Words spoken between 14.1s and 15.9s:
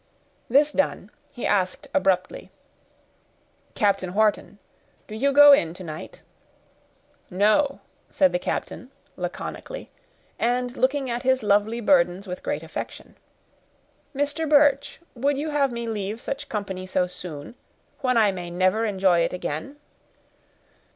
"Mr. Birch, would you have me